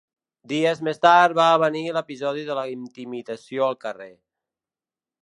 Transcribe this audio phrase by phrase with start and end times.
[0.53, 4.13] Dies més tard va venir l’episodi de la intimidació al carrer.